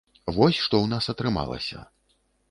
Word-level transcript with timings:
Вось 0.35 0.61
што 0.67 0.77
ў 0.79 0.91
нас 0.93 1.09
атрымалася. 1.13 1.79